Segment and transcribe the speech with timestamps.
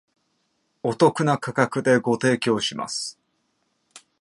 [0.81, 3.19] お得な価格でご提供します